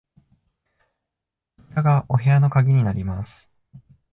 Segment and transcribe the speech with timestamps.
[1.57, 3.51] こちらがお部屋の鍵になります。